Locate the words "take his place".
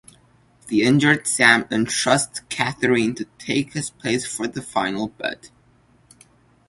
3.37-4.25